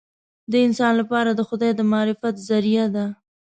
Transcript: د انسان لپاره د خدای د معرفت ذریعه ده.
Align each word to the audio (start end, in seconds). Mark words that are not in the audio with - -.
د 0.51 0.53
انسان 0.65 0.93
لپاره 1.01 1.31
د 1.33 1.41
خدای 1.49 1.71
د 1.75 1.81
معرفت 1.91 2.35
ذریعه 2.49 2.85
ده. 2.95 3.05